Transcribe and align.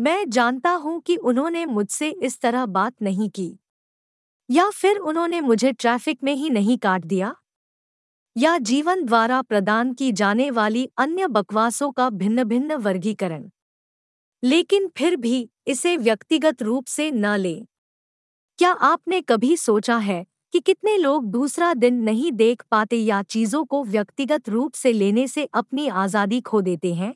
मैं 0.00 0.30
जानता 0.30 0.70
हूँ 0.74 1.00
कि 1.00 1.16
उन्होंने 1.16 1.64
मुझसे 1.66 2.08
इस 2.22 2.40
तरह 2.40 2.66
बात 2.66 2.94
नहीं 3.02 3.28
की। 3.30 3.50
या 4.48 4.70
फिर 4.70 4.98
उन्होंने 4.98 5.40
मुझे 5.40 5.72
ट्रैफ़िक 5.72 6.18
में 6.24 6.34
ही 6.34 6.50
नहीं 6.50 6.78
काट 6.78 7.04
दिया? 7.04 7.34
या 8.36 8.56
जीवन 8.58 9.04
द्वारा 9.04 9.40
प्रदान 9.42 9.92
की 9.92 10.12
जाने 10.12 10.50
वाली 10.50 10.88
अन्य 10.98 11.26
बकवासों 11.28 11.90
का 11.92 12.08
भिन्न 12.10 12.44
भिन्न 12.44 12.74
वर्गीकरण? 12.76 13.48
लेकिन 14.42 14.88
फिर 14.96 15.16
भी 15.16 15.48
इसे 15.66 15.96
व्यक्तिगत 15.96 16.62
रूप 16.62 16.86
से 16.86 17.10
न 17.10 17.36
लें। 17.36 17.64
क्या 18.58 18.70
आपने 18.72 19.20
कभी 19.20 19.56
सोचा 19.56 19.96
है 19.98 20.24
कि 20.52 20.60
कितने 20.60 20.96
लोग 20.98 21.26
दूसरा 21.26 21.74
दिन 21.74 21.94
नहीं 22.02 22.32
देख 22.32 22.62
पाते 22.70 22.96
या 22.96 23.22
चीज़ों 23.22 23.64
को 23.64 23.84
व्यक्तिगत 23.84 24.48
रूप 24.48 24.74
से 24.74 24.92
लेने 24.92 25.26
से 25.28 25.48
अपनी 25.54 25.88
आज़ादी 25.88 26.40
खो 26.40 26.60
देते 26.60 26.94
हैं? 26.94 27.14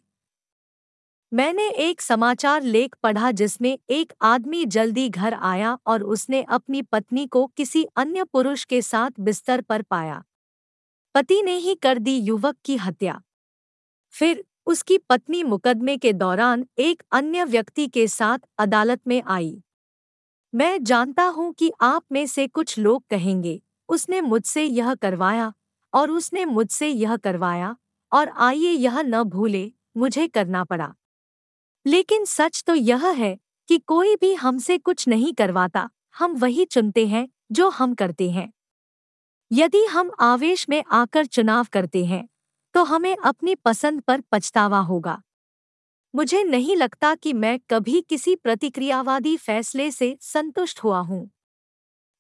मैंने 1.35 1.69
एक 1.69 2.01
समाचार 2.01 2.63
लेख 2.63 2.97
पढ़ा 3.03 3.31
जिसमें 3.31 3.79
एक 3.91 4.13
आदमी 4.23 4.67
जल्दी 4.67 5.09
घर 5.09 5.35
आया 5.35 5.79
और 5.87 6.03
उसने 6.03 6.43
अपनी 6.43 6.83
पत्नी 6.83 7.27
को 7.27 7.47
किसी 7.47 7.85
अन्य 7.97 8.25
पुरुष 8.25 8.65
के 8.65 8.83
साथ 8.83 9.11
बिस्तर 9.21 9.61
पर 9.61 9.83
पाया। 9.83 10.23
पति 11.15 11.43
ने 11.43 11.57
ही 11.57 11.75
कर 11.75 11.99
दी 11.99 12.17
युवक 12.17 12.57
की 12.65 12.77
हत्या। 12.77 13.23
फिर 14.09 14.45
उसकी 14.67 14.99
पत्नी 14.99 15.43
मुकदमे 15.43 15.97
के 15.97 16.13
दौरान 16.13 16.67
एक 16.79 17.03
अन्य 17.13 17.45
व्यक्ति 17.45 17.87
के 17.89 18.09
साथ 18.09 18.39
अदालत 18.59 19.01
में 19.07 19.23
आई। 19.27 19.63
मैं 20.55 20.85
जानता 20.85 21.25
हूँ 21.25 21.53
कि 21.53 21.73
आप 21.81 22.05
में 22.13 22.27
से 22.27 22.47
कुछ 22.47 22.79
लोग 22.79 23.05
कहेंगे, 23.11 23.63
उसने 23.89 24.21
मुझसे 24.21 24.65
यह 24.65 24.95
करवाया 24.95 25.53
और 25.95 26.11
उसने 26.11 26.45
मुझसे 26.45 26.89
यह 26.89 27.17
करवाया 27.17 27.77
और 28.13 28.29
आइए 28.29 28.71
यह 28.71 29.03
न 29.03 29.23
भूले, 29.23 29.73
मुझे 29.97 30.29
करना 30.29 30.65
पड़ा। 30.65 30.95
लेकिन 31.87 32.25
सच 32.25 32.63
तो 32.67 32.75
यह 32.75 33.07
है 33.09 33.37
कि 33.69 33.79
कोई 33.79 34.15
भी 34.17 34.33
हमसे 34.35 34.79
कुछ 34.79 35.07
नहीं 35.09 35.33
करवाता। 35.33 35.89
हम 36.19 36.35
वही 36.35 36.65
चुनते 36.65 37.07
हैं, 37.07 37.29
जो 37.53 37.69
हम 37.71 37.95
करते 37.95 38.31
हैं। 38.31 38.53
यदि 39.51 39.85
हम 39.85 40.11
आवेश 40.21 40.69
में 40.69 40.83
आकर 40.93 41.27
चुनाव 41.27 41.67
करते 41.73 42.05
हैं 42.05 42.27
तो 42.75 42.83
हमें 42.85 43.17
अपनी 43.17 43.55
पसंद 43.55 44.01
पर 44.01 44.21
पछतावा 44.33 44.79
होगा। 44.81 45.21
मुझे 46.15 46.43
नहीं 46.45 46.77
लगता 46.77 47.15
कि 47.15 47.33
मैं 47.33 47.59
कभी 47.71 48.01
किसी 48.01 48.35
प्रतिक्रियावादी 48.37 49.37
फैसले 49.37 49.91
से 49.91 50.17
संतुष्ट 50.21 50.83
हुआ 50.85 50.99
हूँ। 51.01 51.29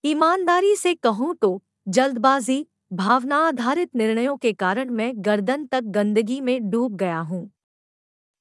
ईमानदारी 0.04 0.74
से 0.76 0.94
कहूँ 0.94 1.34
तो 1.34 1.60
जल्दबाजी 1.88 2.66
भावना 2.92 3.36
आधारित 3.38 3.96
निर्णयों 3.96 4.36
के 4.36 4.52
कारण 4.52 4.90
मैं 4.90 5.12
गर्दन 5.16 5.66
तक 5.66 5.84
गंदगी 5.90 6.40
में 6.40 6.70
डूब 6.70 6.96
गया 6.96 7.18
हूँ। 7.20 7.50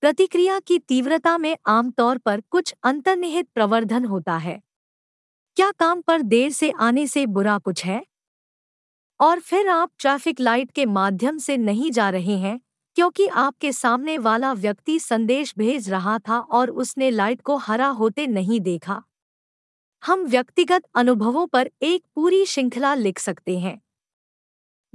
प्रतिक्रिया 0.03 0.59
की 0.59 0.79
तीव्रता 0.79 1.37
में 1.37 1.57
आमतौर 1.65 2.17
पर 2.17 2.41
कुछ 2.41 2.75
अंतर्निहित 2.83 3.47
प्रवर्धन 3.55 4.05
होता 4.05 4.37
है। 4.37 4.61
क्या 5.55 5.71
काम 5.71 6.01
पर 6.01 6.21
देर 6.21 6.51
से 6.51 6.71
आने 6.71 7.07
से 7.07 7.25
बुरा 7.25 7.57
कुछ 7.57 7.85
है? 7.85 8.05
और 9.19 9.39
फिर 9.39 9.67
आप 9.67 9.91
ट्रैफ़िक 9.99 10.39
लाइट 10.39 10.71
के 10.71 10.85
माध्यम 10.85 11.37
से 11.37 11.57
नहीं 11.57 11.91
जा 11.91 12.09
रहे 12.09 12.37
हैं, 12.37 12.59
क्योंकि 12.95 13.27
आपके 13.27 13.71
सामने 13.71 14.17
वाला 14.17 14.53
व्यक्ति 14.53 14.99
संदेश 14.99 15.53
भेज 15.57 15.89
रहा 15.89 16.19
था 16.19 16.39
और 16.39 16.69
उसने 16.69 17.11
लाइट 17.11 17.41
को 17.41 17.57
हरा 17.57 17.87
होते 17.87 18.27
नहीं 18.27 18.59
देखा। 18.59 19.03
हम 20.03 20.25
व्यक्तिगत 20.25 20.83
अनुभवों 20.95 21.47
पर 21.47 21.69
एक 21.81 22.03
पूरी 22.15 22.45
श्रृंखला 22.45 22.93
लिख 22.93 23.19
सकते 23.19 23.59
हैं। 23.59 23.81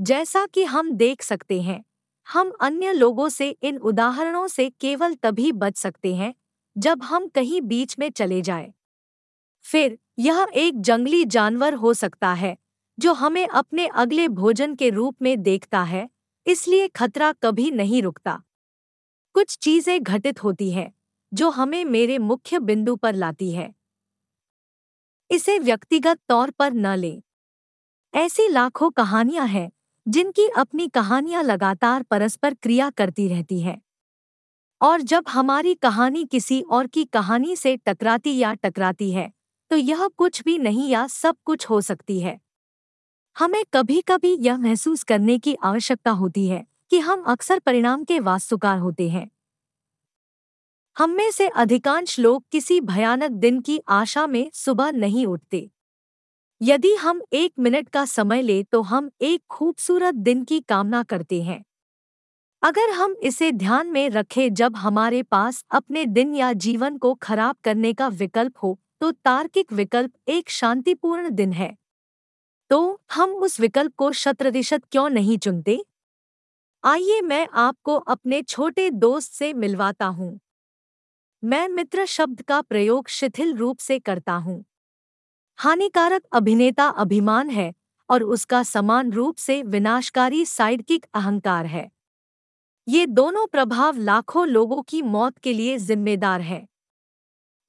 जैसा 0.00 0.46
कि 0.46 0.64
हम 0.64 0.90
देख 0.90 1.22
सकते 1.22 1.62
हैं 1.62 1.84
हम 2.28 2.52
अन्य 2.60 2.92
लोगों 2.92 3.28
से 3.28 3.56
इन 3.62 3.78
उदाहरणों 3.78 4.48
से 4.48 4.70
केवल 4.70 5.14
तभी 5.14 5.52
बच 5.52 5.76
सकते 5.76 6.14
हैं, 6.14 6.34
जब 6.78 7.02
हम 7.02 7.28
कहीं 7.28 7.60
बीच 7.60 7.98
में 7.98 8.10
चले 8.10 8.42
जाएँ। 8.42 8.72
फिर, 9.62 9.98
यह 10.18 10.46
एक 10.54 10.80
जंगली 10.80 11.24
जानवर 11.24 11.74
हो 11.74 11.94
सकता 11.94 12.32
है, 12.32 12.56
जो 12.98 13.12
हमें 13.12 13.48
अपने 13.48 13.86
अगले 13.86 14.28
भोजन 14.28 14.74
के 14.74 14.90
रूप 14.90 15.16
में 15.22 15.42
देखता 15.42 15.82
है, 15.82 16.08
इसलिए 16.46 16.88
खतरा 16.88 17.32
कभी 17.32 17.70
नहीं 17.70 18.02
रुकता। 18.02 18.42
कुछ 19.34 19.58
चीज़ें 19.58 20.02
घटित 20.02 20.44
होती 20.44 20.70
हैं, 20.70 20.94
जो 21.34 21.50
हमें 21.50 21.84
मेरे 21.84 22.18
मुख्य 22.18 22.58
बिंदु 22.58 22.96
पर 22.96 23.14
लाती 23.14 23.52
है। 23.52 23.74
इसे 25.30 25.58
व्यक्तिगत 25.58 26.18
तौर 26.28 26.50
पर 26.50 26.72
न 26.72 26.86
लें। 26.86 27.22
ऐसी 28.14 28.48
लाखों 28.48 28.90
कहानियाँ 28.90 29.46
हैं 29.46 29.70
जिनकी 30.08 30.46
अपनी 30.56 30.86
कहानियाँ 30.88 31.42
लगातार 31.42 32.02
परस्पर 32.02 32.54
क्रिया 32.54 32.88
करती 32.90 33.26
रहती 33.28 33.60
है। 33.60 33.78
और 34.80 35.00
जब 35.02 35.24
हमारी 35.28 35.74
कहानी 35.74 36.24
किसी 36.24 36.60
और 36.62 36.86
की 36.86 37.04
कहानी 37.04 37.56
से 37.56 37.76
टकराती 37.78 38.36
या 38.38 38.52
टकराती 38.54 39.10
है 39.12 39.30
तो 39.70 39.76
यह 39.76 40.06
कुछ 40.18 40.42
भी 40.44 40.56
नहीं 40.58 40.88
या 40.90 41.06
सब 41.06 41.36
कुछ 41.44 41.68
हो 41.70 41.80
सकती 41.80 42.20
है। 42.20 42.38
हमें 43.36 43.62
कभी 43.74 44.00
कभी 44.00 44.34
यह 44.40 44.58
महसूस 44.58 45.02
करने 45.02 45.38
की 45.38 45.54
आवश्यकता 45.64 46.10
होती 46.12 46.46
है 46.48 46.64
कि 46.90 46.98
हम 47.00 47.22
अक्सर 47.24 47.58
परिणाम 47.58 48.04
के 48.04 48.18
वास्तुकार 48.20 48.78
होते 48.78 49.08
हैं। 49.08 49.28
हम 50.96 51.10
में 51.10 51.30
से 51.30 51.48
अधिकांश 51.48 52.18
लोग 52.18 52.44
किसी 52.52 52.80
भयानक 52.82 53.30
दिन 53.32 53.60
की 53.60 53.80
आशा 53.90 54.26
में 54.26 54.50
सुबह 54.54 54.90
नहीं 54.92 55.26
उठते। 55.26 55.68
यदि 56.60 56.94
हम 56.94 57.20
एक 57.32 57.52
मिनट 57.58 57.88
का 57.88 58.04
समय 58.04 58.42
ले 58.42 58.62
तो 58.62 58.80
हम 58.82 59.10
एक 59.22 59.42
खूबसूरत 59.50 60.14
दिन 60.16 60.42
की 60.44 60.58
कामना 60.60 61.02
करते 61.02 61.40
हैं। 61.42 61.62
अगर 62.62 62.90
हम 62.90 63.14
इसे 63.22 63.50
ध्यान 63.52 63.86
में 63.86 64.08
रखें, 64.10 64.54
जब 64.54 64.76
हमारे 64.76 65.22
पास 65.22 65.64
अपने 65.70 66.04
दिन 66.06 66.34
या 66.34 66.52
जीवन 66.54 66.96
को 66.98 67.12
खराब 67.14 67.56
करने 67.64 67.92
का 67.92 68.08
विकल्प 68.10 68.54
हो 68.62 68.78
तो 69.00 69.10
तार्किक 69.12 69.72
विकल्प 69.72 70.12
एक 70.28 70.50
शांतिपूर्ण 70.50 71.30
दिन 71.30 71.52
है। 71.52 71.74
तो 72.70 73.00
हम 73.12 73.30
उस 73.36 73.60
विकल्प 73.60 73.94
को 73.96 74.10
शतप्रतिशत 74.14 74.84
क्यों 74.92 75.08
नहीं 75.10 75.38
चुनते? 75.38 75.78
आइए 76.84 77.20
मैं 77.22 77.46
आपको 77.56 77.96
अपने 78.08 78.42
छोटे 78.42 78.90
दोस्त 78.92 79.32
से 79.32 79.52
मिलवाता 79.54 80.06
हूँ। 80.08 80.38
मैं 81.42 81.66
मित्र 81.68 82.04
शब्द 82.06 82.42
का 82.42 82.60
प्रयोग 82.62 83.08
शिथिल 83.08 83.54
रूप 83.56 83.78
से 83.78 83.98
करता 84.00 84.32
हूँ। 84.36 84.64
हानिकारक 85.58 86.22
अभिनेता 86.32 86.86
अभिमान 86.86 87.50
है 87.50 87.74
और 88.10 88.22
उसका 88.22 88.62
समान 88.62 89.12
रूप 89.12 89.36
से 89.36 89.62
विनाशकारी 89.62 90.44
साइडकिक 90.44 91.06
अहंकार 91.14 91.66
है। 91.66 91.90
ये 92.88 93.06
दोनों 93.06 93.46
प्रभाव 93.46 93.96
लाखों 93.96 94.46
लोगों 94.48 94.82
की 94.82 95.02
मौत 95.02 95.38
के 95.38 95.52
लिए 95.52 95.78
जिम्मेदार 95.78 96.40
है। 96.40 96.68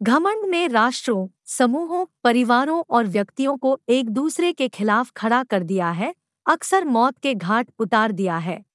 घमंड 0.02 0.46
ने 0.46 0.68
राष्ट्रों, 0.68 1.28
समूहों, 1.46 2.06
परिवारों 2.24 2.84
और 2.90 3.08
व्यक्तियों 3.08 3.58
को 3.58 3.80
एक 3.90 4.10
दूसरे 4.10 4.54
के 4.54 4.68
खिलाफ 4.68 5.12
खड़ा 5.12 5.44
कर 5.44 5.64
दिया 5.64 5.90
है, 5.92 6.16
अक्सर 6.46 6.86
मौत 6.86 7.18
के 7.18 7.36
घाट 7.36 7.68
उतार 7.80 8.12
दिया 8.12 8.38
है। 8.38 8.66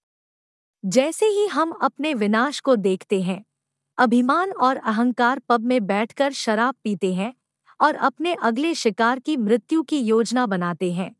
जैसे 0.84 1.26
ही 1.26 1.46
हम 1.46 1.70
अपने 1.70 2.14
विनाश 2.14 2.60
को 2.60 2.76
देखते 2.76 3.22
हैं, 3.22 3.44
अभिमान 3.98 4.52
और 4.52 4.76
अहंकार 4.76 5.38
पब 5.38 5.60
में 5.60 5.86
बैठकर 5.86 6.32
शराब 6.32 6.74
पीते 6.84 7.14
हैं 7.14 7.34
और 7.80 7.94
अपने 7.94 8.34
अगले 8.34 8.74
शिकार 8.74 9.18
की 9.18 9.36
मृत्यु 9.36 9.82
की 9.82 9.98
योजना 9.98 10.46
बनाते 10.46 10.92
हैं। 10.92 11.16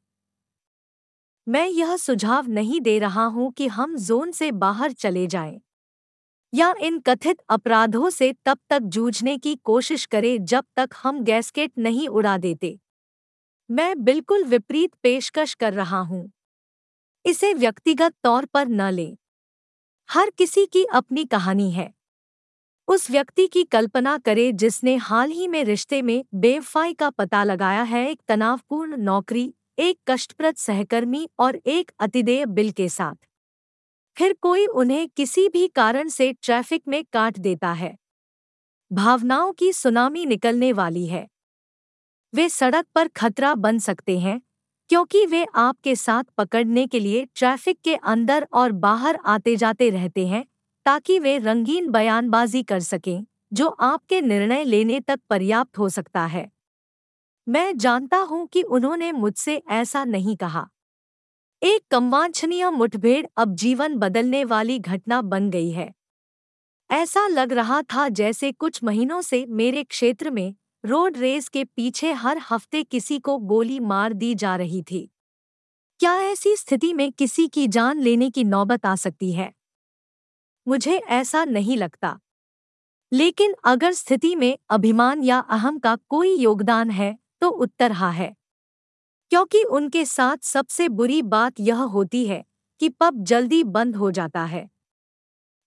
मैं 1.49 1.67
यह 1.69 1.97
सुझाव 1.97 2.47
नहीं 2.49 2.81
दे 2.81 2.99
रहा 2.99 3.25
हूँ 3.25 3.53
कि 3.53 3.67
हम 3.67 3.97
जोन 3.97 4.33
से 4.33 4.53
बाहर 4.53 4.93
चले 4.93 5.27
जाएँ। 5.27 5.61
या 6.55 6.75
इन 6.81 6.99
कथित 7.01 7.37
अपराधों 7.49 8.11
से 8.11 8.35
तब 8.45 8.59
तक 8.71 8.79
जूझने 8.79 9.39
की 9.39 9.55
कोशिश 9.55 10.07
करें 10.07 10.45
जब 10.45 10.65
तक 10.77 10.89
हम 11.03 11.25
गैसकेट 11.25 11.73
नहीं 11.79 12.09
उड़ा 12.09 12.39
देते। 12.39 12.79
मैं 13.71 14.05
बिल्कुल 14.05 14.45
विपरीत 14.45 14.95
पेशकश 15.03 15.55
कर 15.55 15.73
रहा 15.73 16.01
हूँ। 16.01 16.31
इसे 17.25 17.55
व्यक्तिगत 17.55 18.15
तौर 18.25 18.45
पर 18.45 18.69
न 18.69 18.91
लें। 18.91 19.17
हर 20.09 20.31
किसी 20.31 20.67
की 20.67 20.85
अपनी 20.85 21.25
कहानी 21.25 21.71
है। 21.71 21.95
उस 22.89 23.11
व्यक्ति 23.11 23.47
की 23.47 23.65
कल्पना 23.65 24.19
करें 24.19 24.57
जिसने 24.57 24.97
हाल 24.97 25.31
ही 25.31 25.49
में 25.49 25.65
रिश्ते 25.65 26.03
में 26.03 26.25
बेवफाई 26.35 26.93
का 26.93 27.11
पता 27.11 27.45
लगाया 27.45 27.83
है 27.83 28.11
एक 28.11 28.21
तनावपूर्ण 28.29 28.97
नौकरी, 28.97 29.55
एक 29.79 29.99
कष्टप्रद 30.09 30.55
सहकर्मी 30.55 31.29
और 31.39 31.57
एक 31.57 31.91
अतिदेय 32.01 32.47
बिल 32.47 32.71
के 32.71 32.89
साथ। 32.89 33.15
फिर 34.17 34.37
कोई 34.43 34.67
उन्हें 34.67 35.09
किसी 35.09 35.49
भी 35.49 35.67
कारण 35.69 36.09
से 36.09 36.33
ट्रैफ़िक 36.33 36.83
में 36.89 37.05
काट 37.13 37.39
देता 37.39 37.73
है। 37.73 37.97
भावनाओं 38.91 39.53
की 39.53 39.73
सुनामी 39.73 40.27
निकलने 40.27 40.73
वाली 40.73 41.07
है। 41.07 41.27
वे 42.33 42.49
सड़क 42.49 42.87
पर 42.95 43.09
खतरा 43.09 43.55
बन 43.55 43.79
सकते 43.79 44.19
हैं, 44.19 44.41
क्योंकि 44.91 45.27
वे 45.27 45.47
आपके 45.55 45.97
साथ 45.97 46.25
पकड़ने 46.39 46.87
के 46.87 47.01
लिए 47.01 47.27
ट्रैफ़िक 47.35 47.79
के 47.85 47.95
अंदर 47.95 48.47
और 48.53 48.73
बाहर 48.73 49.19
आते 49.27 49.57
जाते 49.57 49.91
रहते 49.91 50.27
हैं 50.27 50.45
ताकि 50.87 51.19
वे 51.19 51.39
रंगीन 51.39 51.91
बयानबाजी 51.91 52.63
कर 52.63 52.81
सकें, 52.81 53.25
जो 53.53 53.69
आपके 53.69 54.21
निर्णय 54.21 54.65
लेने 54.65 55.01
तक 55.01 55.21
पर्याप्त 55.31 55.79
हो 55.79 55.89
सकता 55.89 56.27
है। 56.27 56.51
मैं 57.49 57.79
जानता 57.79 58.19
हूँ 58.19 58.47
कि 58.47 58.63
उन्होंने 58.63 59.13
मुझसे 59.13 59.63
ऐसा 59.71 60.05
नहीं 60.05 60.37
कहा। 60.37 60.69
एक 61.63 61.83
कमवांछनीय 61.91 62.71
मुठभेड़ 62.71 63.27
अब 63.37 63.55
जीवन 63.55 63.97
बदलने 63.97 64.45
वाली 64.45 64.79
घटना 64.79 65.23
बन 65.23 65.51
गई 65.51 65.71
है। 65.71 65.93
ऐसा 66.91 67.27
लग 67.27 67.53
रहा 67.53 67.83
था 67.83 68.09
जैसे 68.09 68.53
कुछ 68.53 68.85
महीनों 68.85 69.21
से 69.21 69.47
मेरे 69.49 69.85
क्षेत्र 69.85 70.31
में 70.31 70.55
रोड 70.85 71.17
रेस 71.19 71.49
के 71.49 71.65
पीछे 71.65 72.13
हर 72.13 72.41
हफ़्ते 72.51 72.83
किसी 72.83 73.19
को 73.19 73.39
गोली 73.39 73.81
मार 73.81 74.13
दी 74.13 74.35
जा 74.35 74.57
रही 74.57 74.83
थी। 74.83 75.11
क्या 76.01 76.15
ऐसी 76.21 76.57
स्थिति 76.57 76.93
में 76.93 77.13
किसी 77.13 77.49
की 77.49 77.69
जान 77.69 78.01
लेने 78.01 78.31
की 78.31 78.45
नौबत 78.45 78.87
आ 78.87 78.97
सकती 78.97 79.33
है? 79.33 79.53
मुझे 80.67 80.97
ऐसा 80.99 81.45
नहीं 81.45 81.77
लगता। 81.77 82.19
लेकिन 83.13 83.55
अगर 83.65 83.93
स्थिति 83.93 84.37
में 84.37 84.57
अभिमान 84.71 85.23
या 85.23 85.39
अहम 85.39 85.79
का 85.79 85.97
कोई 86.09 86.35
योगदान 86.37 86.91
है 86.91 87.17
तो 87.41 87.49
उत्तर 87.49 87.93
हाँ 87.93 88.13
है। 88.13 88.35
क्योंकि 89.33 89.63
उनके 89.65 90.05
साथ 90.05 90.37
सबसे 90.43 90.89
बुरी 90.89 91.23
बात 91.23 91.61
यह 91.61 91.77
होती 91.77 92.27
है 92.27 92.45
कि 92.81 92.89
पब 92.89 93.25
जल्दी 93.25 93.65
बंद 93.65 93.97
हो 93.97 94.11
जाता 94.11 94.45
है। 94.45 94.69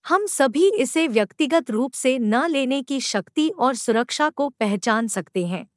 हम 0.05 0.25
सभी 0.25 0.69
इसे 0.71 1.07
व्यक्तिगत 1.07 1.71
रूप 1.71 1.93
से 1.93 2.19
न 2.19 2.45
लेने 2.47 2.81
की 2.83 2.99
शक्ति 3.01 3.49
और 3.49 3.75
सुरक्षा 3.75 4.29
को 4.29 4.49
पहचान 4.49 5.07
सकते 5.07 5.45
हैं। 5.45 5.67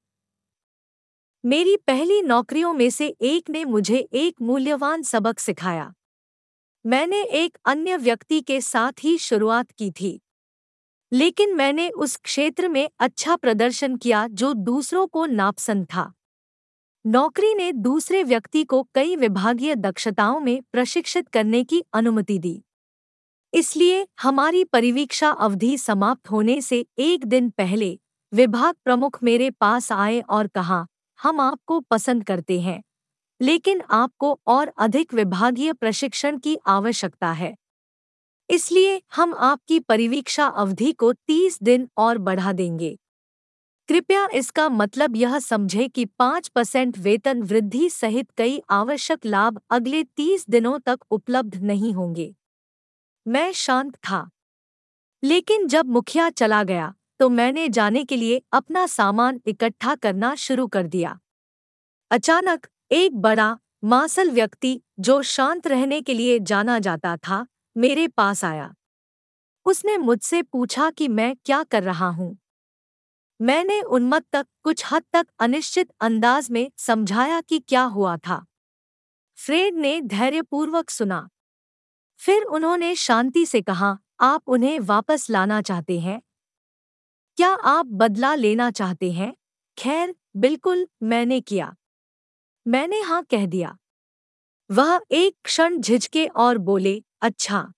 मेरी 1.44 1.76
पहली 1.76 2.22
नौकरियों 2.22 2.72
में 2.74 2.90
से 2.90 3.06
एक 3.22 3.50
ने 3.50 3.64
मुझे 3.64 3.98
एक 4.14 4.34
मूल्यवान 4.42 5.02
सबक 5.02 5.38
सिखाया। 5.38 5.92
मैंने 6.86 7.22
एक 7.22 7.58
अन्य 7.64 7.96
व्यक्ति 7.96 8.40
के 8.40 8.60
साथ 8.60 8.92
ही 9.04 9.18
शुरुआत 9.18 9.70
की 9.70 9.90
थी। 9.90 10.20
लेकिन 11.12 11.54
मैंने 11.54 11.90
उस 11.90 12.16
क्षेत्र 12.16 12.68
में 12.68 12.88
अच्छा 12.98 13.36
प्रदर्शन 13.36 13.96
किया 13.96 14.28
जो 14.28 14.52
दूसरों 14.54 15.06
को 15.06 15.26
नापसंद 15.26 15.86
था। 15.86 16.12
नौकरी 17.06 17.54
ने 17.54 17.72
दूसरे 17.72 18.22
व्यक्ति 18.22 18.64
को 18.64 18.88
कई 18.94 19.16
विभागीय 19.16 19.74
दक्षताओं 19.74 20.40
में 20.40 20.62
प्रशिक्षित 20.72 21.28
करने 21.28 21.64
की 21.64 21.82
अनुमति 21.92 22.38
दी। 22.38 22.62
इसलिए 23.54 24.06
हमारी 24.20 24.64
परिवीक्षा 24.64 25.30
अवधि 25.30 25.78
समाप्त 25.78 26.30
होने 26.30 26.60
से 26.60 26.86
एक 26.98 27.26
दिन 27.26 27.50
पहले 27.50 27.98
विभाग 28.32 28.74
प्रमुख 28.84 29.18
मेरे 29.22 29.50
पास 29.50 29.92
आए 29.92 30.20
और 30.20 30.46
कहा, 30.46 30.86
हम 31.22 31.40
आपको 31.40 31.80
पसंद 31.80 32.24
करते 32.24 32.60
हैं। 32.60 32.82
लेकिन 33.40 33.82
आपको 33.90 34.40
और 34.46 34.72
अधिक 34.78 35.14
विभागीय 35.14 35.72
प्रशिक्षण 35.72 36.38
की 36.38 36.56
आवश्यकता 36.66 37.32
है। 37.32 37.56
इसलिए 38.50 39.02
हम 39.16 39.34
आपकी 39.34 39.80
परिवीक्षा 39.80 40.46
अवधि 40.46 40.92
को 40.92 41.12
30 41.12 41.58
दिन 41.62 41.88
और 41.96 42.18
बढ़ा 42.18 42.52
देंगे। 42.52 42.98
कृपया 43.88 44.28
इसका 44.34 44.68
मतलब 44.68 45.16
यह 45.16 45.38
समझे 45.38 45.88
कि 45.88 46.04
पाँच 46.04 46.48
परसेंट 46.48 46.98
वेतन 46.98 47.42
वृद्धि 47.42 47.90
सहित 47.90 48.30
कई 48.30 48.60
आवश्यक 48.70 49.26
लाभ 49.26 49.60
अगले 49.70 50.04
तीस 50.04 50.46
दिनों 50.50 50.78
तक 50.78 51.00
उपलब्ध 51.10 51.56
नहीं 51.56 51.92
होंगे। 51.92 52.34
मैं 53.26 53.52
शांत 53.52 53.96
था। 53.96 54.30
लेकिन 55.22 55.66
जब 55.66 55.86
मुखिया 55.86 56.30
चला 56.30 56.62
गया 56.62 56.94
तो 57.20 57.28
मैंने 57.28 57.68
जाने 57.68 58.04
के 58.04 58.16
लिए 58.16 58.42
अपना 58.52 58.86
सामान 58.86 59.40
इकट्ठा 59.46 59.94
करना 59.94 60.34
शुरू 60.34 60.66
कर 60.66 60.86
दिया। 60.86 61.18
अचानक 62.10 62.66
एक 62.92 63.16
बड़ा, 63.16 63.58
मासल 63.84 64.30
व्यक्ति, 64.30 64.82
जो 65.00 65.22
शांत 65.22 65.66
रहने 65.66 66.00
के 66.00 66.14
लिए 66.14 66.38
जाना 66.38 66.78
जाता 66.78 67.16
था, 67.16 67.46
मेरे 67.76 68.08
पास 68.08 68.44
आया। 68.44 68.74
उसने 69.66 69.98
मुझसे 69.98 70.42
पूछा 70.42 70.90
कि 70.90 71.08
मैं 71.08 71.36
क्या 71.44 71.62
कर 71.62 71.82
रहा 71.82 72.08
हूँ। 72.08 72.38
मैंने 73.42 73.82
उन्मत्त 73.82 74.26
तक, 74.32 74.46
कुछ 74.62 74.84
हद 74.92 75.02
तक 75.12 75.26
अनिश्चित 75.40 75.90
अंदाज 76.00 76.50
में 76.50 76.70
समझाया 76.76 77.40
कि 77.40 77.58
क्या 77.58 77.82
हुआ 77.82 78.16
था। 78.16 78.46
फ्रेड 79.36 79.74
ने 79.74 80.00
धैर्यपूर्वक 80.00 80.90
सुना। 80.90 81.28
फिर 82.16 82.42
उन्होंने 82.42 82.94
शांति 82.94 83.46
से 83.46 83.62
कहा, 83.62 83.98
आप 84.20 84.42
उन्हें 84.46 84.80
वापस 84.80 85.30
लाना 85.30 85.62
चाहते 85.62 86.00
हैं? 86.00 86.22
क्या 87.36 87.48
आप 87.48 87.86
बदला 87.86 88.34
लेना 88.34 88.70
चाहते 88.70 89.12
हैं? 89.12 89.34
खैर, 89.78 90.14
बिल्कुल 90.36 90.88
मैंने 91.02 91.40
किया। 91.40 91.76
मैंने 92.66 93.00
हाँ 93.00 93.22
कह 93.30 93.46
दिया। 93.46 93.76
वह 94.70 95.00
एक 95.10 95.36
क्षण 95.44 95.80
झिझके 95.80 96.26
और 96.26 96.58
बोले 96.58 97.02
अच्छा। 97.22 97.72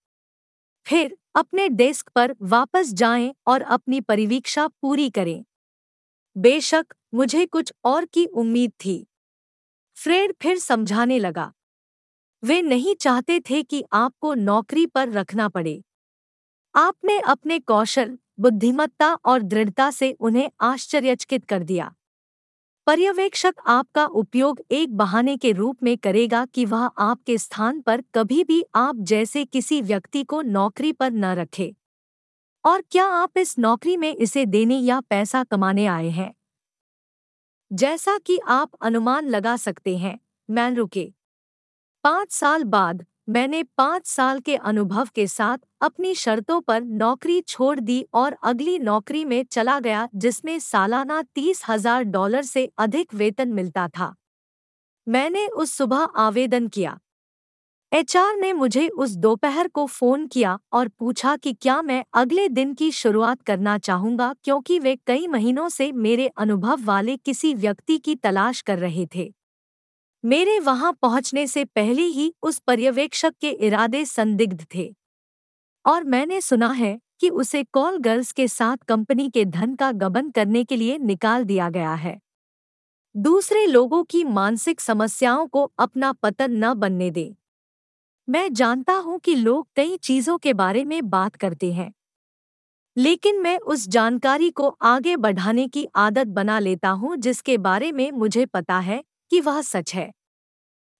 फिर 0.86 1.16
अपने 1.34 1.68
डेस्क 1.68 2.10
पर 2.14 2.34
वापस 2.42 2.92
जाएँ 2.92 3.34
और 3.46 3.62
अपनी 3.62 4.00
परिवीक्षा 4.00 4.66
पूरी 4.66 5.10
करें। 5.10 5.44
बेशक 6.36 6.94
मुझे 7.14 7.46
कुछ 7.46 7.72
और 7.84 8.04
की 8.04 8.26
उम्मीद 8.26 8.72
थी। 8.84 9.06
फ्रेड 9.96 10.34
फिर 10.42 10.58
समझाने 10.58 11.18
लगा। 11.18 11.52
वे 12.42 12.62
नहीं 12.62 12.94
चाहते 12.94 13.40
थे 13.40 13.62
कि 13.62 13.84
आपको 13.92 14.34
नौकरी 14.34 14.86
पर 14.86 15.08
रखना 15.08 15.48
पड़े। 15.48 15.82
आपने 16.74 17.18
अपने 17.18 17.58
कौशल, 17.58 18.18
बुद्धिमत्ता 18.40 19.14
और 19.14 19.42
दृढ़ता 19.42 19.90
से 19.90 20.12
उन्हें 20.12 20.50
आश्चर्यचकित 20.60 21.44
कर 21.44 21.62
दिया। 21.62 21.94
पर्यवेक्षक 22.86 23.54
आपका 23.66 24.04
उपयोग 24.04 24.60
एक 24.70 24.96
बहाने 24.96 25.36
के 25.36 25.52
रूप 25.52 25.82
में 25.82 25.98
करेगा 25.98 26.46
कि 26.46 26.64
वह 26.64 26.86
आपके 26.98 27.38
स्थान 27.38 27.80
पर 27.80 28.02
कभी 28.14 28.44
भी 28.44 28.64
आप 28.74 28.96
जैसे 28.96 29.44
किसी 29.44 29.82
व्यक्ति 29.82 30.24
को 30.24 30.42
नौकरी 30.42 30.92
पर 30.92 31.12
न 31.12 31.24
रखे। 31.24 31.74
और 32.64 32.82
क्या 32.90 33.06
आप 33.06 33.38
इस 33.38 33.58
नौकरी 33.58 33.96
में 33.96 34.16
इसे 34.16 34.46
देने 34.46 34.78
या 34.78 35.00
पैसा 35.00 35.44
कमाने 35.44 35.86
आए 35.86 36.08
हैं? 36.08 36.34
जैसा 37.72 38.18
कि 38.18 38.38
आप 38.48 38.70
अनुमान 38.82 39.28
लगा 39.28 39.56
सकते 39.56 39.96
हैं, 39.98 40.20
मैन 40.50 40.76
रुके। 40.76 41.12
पाँच 42.04 42.32
साल 42.32 42.64
बाद 42.64 43.06
मैंने 43.28 43.62
पाँच 43.78 44.06
साल 44.06 44.40
के 44.40 44.54
अनुभव 44.56 45.08
के 45.14 45.26
साथ 45.26 45.58
अपनी 45.80 46.14
शर्तों 46.14 46.60
पर 46.60 46.82
नौकरी 46.82 47.40
छोड़ 47.40 47.78
दी 47.80 48.04
और 48.14 48.36
अगली 48.44 48.78
नौकरी 48.78 49.24
में 49.24 49.42
चला 49.44 49.78
गया 49.80 50.08
जिसमें 50.14 50.58
सालाना 50.58 51.22
तीस 51.34 51.62
हज़ार 51.68 52.02
डॉलर 52.04 52.42
से 52.42 52.68
अधिक 52.78 53.14
वेतन 53.14 53.48
मिलता 53.48 53.86
था। 53.88 54.14
मैंने 55.06 55.46
उस 55.46 55.72
सुबह 55.72 56.02
आवेदन 56.16 56.66
किया। 56.68 56.98
एचआर 57.92 58.36
ने 58.36 58.52
मुझे 58.52 58.88
उस 58.88 59.10
दोपहर 59.16 59.68
को 59.68 59.86
फ़ोन 59.86 60.26
किया 60.26 60.58
और 60.72 60.88
पूछा 60.88 61.36
कि 61.36 61.52
क्या 61.52 61.80
मैं 61.82 62.04
अगले 62.14 62.48
दिन 62.48 62.74
की 62.74 62.90
शुरुआत 62.92 63.42
करना 63.42 63.76
चाहूँगा 63.78 64.32
क्योंकि 64.44 64.78
वे 64.78 64.96
कई 65.06 65.26
महीनों 65.26 65.68
से 65.68 65.90
मेरे 65.92 66.26
अनुभव 66.28 66.84
वाले 66.84 67.16
किसी 67.16 67.54
व्यक्ति 67.54 67.98
की 67.98 68.14
तलाश 68.14 68.60
कर 68.60 68.78
रहे 68.78 69.06
थे। 69.14 69.32
मेरे 70.24 70.58
वहाँ 70.58 70.92
पहुँचने 71.02 71.46
से 71.46 71.64
पहले 71.64 72.02
ही 72.02 72.32
उस 72.42 72.58
पर्यवेक्षक 72.58 73.34
के 73.40 73.50
इरादे 73.50 74.04
संदिग्ध 74.04 74.66
थे। 74.74 74.94
और 75.84 76.04
मैंने 76.04 76.40
सुना 76.40 76.68
है 76.72 76.98
कि 77.20 77.28
उसे 77.28 77.64
कॉल 77.64 77.98
गर्ल्स 77.98 78.32
के 78.32 78.48
साथ 78.48 78.76
कंपनी 78.88 79.28
के 79.30 79.44
धन 79.44 79.74
का 79.74 79.92
गबन 79.92 80.30
करने 80.30 80.64
के 80.64 80.76
लिए 80.76 80.98
निकाल 80.98 81.44
दिया 81.44 81.70
गया 81.70 81.94
है। 81.94 82.18
दूसरे 83.14 83.66
लोगों 83.66 84.04
की 84.04 84.24
मानसिक 84.24 84.80
समस्याओं 84.80 85.46
को 85.46 85.72
अपना 85.78 86.12
पतन 86.12 86.64
न 86.64 86.74
बनने 86.74 87.10
दें। 87.10 87.34
मैं 88.28 88.52
जानता 88.54 88.94
हूँ 88.94 89.18
कि 89.18 89.34
लोग 89.34 89.68
कई 89.76 89.96
चीज़ों 89.96 90.38
के 90.38 90.52
बारे 90.52 90.84
में 90.84 91.10
बात 91.10 91.36
करते 91.36 91.72
हैं। 91.72 91.92
लेकिन 92.96 93.40
मैं 93.42 93.58
उस 93.58 93.88
जानकारी 93.88 94.50
को 94.50 94.68
आगे 94.82 95.16
बढ़ाने 95.16 95.66
की 95.68 95.86
आदत 95.96 96.26
बना 96.28 96.58
लेता 96.58 96.90
हूँ 96.90 97.16
जिसके 97.16 97.58
बारे 97.58 97.92
में 97.92 98.10
मुझे 98.12 98.46
पता 98.46 98.78
है 98.78 99.02
कि 99.32 99.40
वह 99.40 99.62
सच 99.62 99.94
है। 99.94 100.12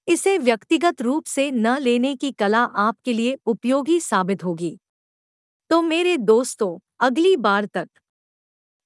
इसे 0.09 0.39
व्यक्तिगत 0.39 1.03
रूप 1.03 1.25
से 1.27 1.51
न 1.51 1.79
लेने 1.79 2.17
की 2.17 2.33
कला 2.33 2.65
आपके 2.65 3.13
लिए 3.13 3.39
उपयोगी 3.47 4.01
साबित 4.01 4.45
होगी। 4.45 4.81
तो 5.71 5.83
मेरे 5.83 6.17
दोस्तों, 6.17 6.79
अगली 7.01 7.37
बार 7.37 7.67
तक 7.67 7.89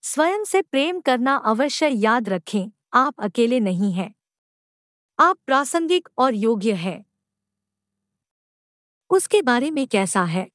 स्वयं 0.03 0.45
से 0.45 0.63
प्रेम 0.63 1.01
करना 1.01 1.37
अवश्य 1.37 1.89
याद 1.89 2.29
रखें, 2.29 2.73
आप 2.95 3.15
अकेले 3.19 3.61
नहीं 3.61 3.93
हैं। 3.93 4.15
आप 5.19 5.39
प्रासंगिक 5.47 6.09
और 6.19 6.35
योग्य 6.35 6.73
हैं। 6.73 7.05
उसके 9.11 9.43
बारे 9.43 9.71
में 9.71 9.87
कैसा 9.87 10.25
है? 10.25 10.49